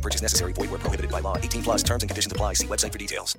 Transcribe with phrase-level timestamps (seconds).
[0.00, 0.52] Purchase necessary.
[0.54, 1.36] Void where prohibited by law.
[1.36, 2.54] 18 plus terms and conditions apply.
[2.54, 3.36] See website for details.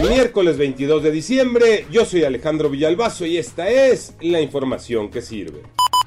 [0.00, 5.62] Miércoles 22 de diciembre, yo soy Alejandro Villalbazo y esta es la información que sirve.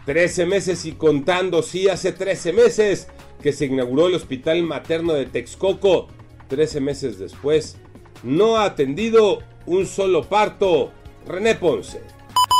[0.05, 3.07] 13 meses y contando, sí, hace 13 meses
[3.41, 6.07] que se inauguró el Hospital Materno de Texcoco.
[6.47, 7.77] 13 meses después,
[8.23, 10.91] no ha atendido un solo parto.
[11.27, 12.01] René Ponce.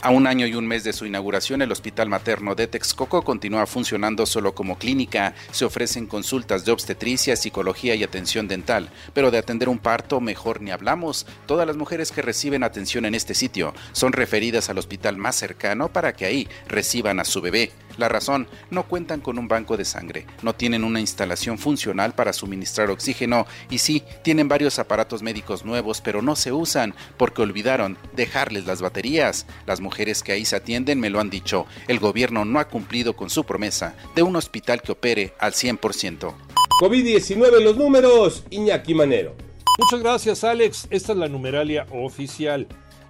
[0.02, 3.66] A un año y un mes de su inauguración, el Hospital Materno de Texcoco continúa
[3.66, 5.34] funcionando solo como clínica.
[5.52, 10.62] Se ofrecen consultas de obstetricia, psicología y atención dental, pero de atender un parto mejor
[10.62, 11.28] ni hablamos.
[11.48, 15.90] Todas las mujeres que reciben atención en este sitio son referidas al hospital más cercano
[15.90, 17.74] para que ahí reciban a su bebé.
[18.00, 22.32] La razón, no cuentan con un banco de sangre, no tienen una instalación funcional para
[22.32, 27.98] suministrar oxígeno y sí, tienen varios aparatos médicos nuevos, pero no se usan porque olvidaron
[28.16, 29.48] dejarles las baterías.
[29.66, 33.18] Las mujeres que ahí se atienden me lo han dicho, el gobierno no ha cumplido
[33.18, 36.34] con su promesa de un hospital que opere al 100%.
[36.82, 39.36] COVID-19 los números, Iñaki Manero.
[39.78, 42.66] Muchas gracias Alex, esta es la numeralia oficial.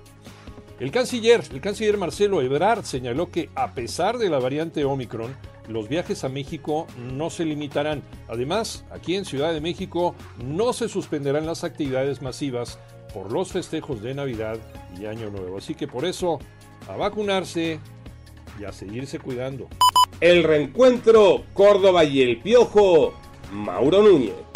[0.80, 5.36] El canciller, el canciller Marcelo Ebrard señaló que a pesar de la variante Omicron,
[5.68, 8.02] los viajes a México no se limitarán.
[8.28, 12.78] Además, aquí en Ciudad de México no se suspenderán las actividades masivas
[13.14, 14.58] por los festejos de Navidad
[14.98, 15.58] y Año Nuevo.
[15.58, 16.38] Así que por eso,
[16.88, 17.78] a vacunarse
[18.60, 19.68] y a seguirse cuidando.
[20.20, 23.14] El reencuentro Córdoba y el Piojo,
[23.52, 24.51] Mauro Núñez.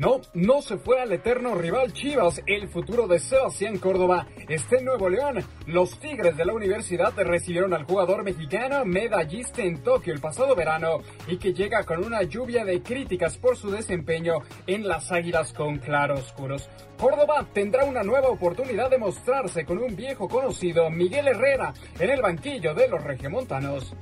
[0.00, 2.40] No, no se fue al eterno rival Chivas.
[2.46, 5.44] El futuro de Sebastián Córdoba está en Nuevo León.
[5.66, 11.02] Los Tigres de la universidad recibieron al jugador mexicano medallista en Tokio el pasado verano
[11.26, 15.76] y que llega con una lluvia de críticas por su desempeño en las Águilas con
[15.76, 16.70] claroscuros.
[16.98, 22.22] Córdoba tendrá una nueva oportunidad de mostrarse con un viejo conocido, Miguel Herrera, en el
[22.22, 23.92] banquillo de los regiomontanos.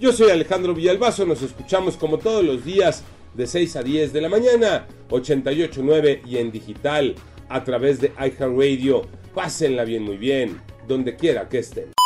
[0.00, 3.04] Yo soy Alejandro Villalbazo, nos escuchamos como todos los días
[3.38, 7.14] de 6 a 10 de la mañana, 88.9 y en digital
[7.48, 9.02] a través de iHeartRadio.
[9.32, 11.97] Pásenla bien, muy bien, donde quiera que estén.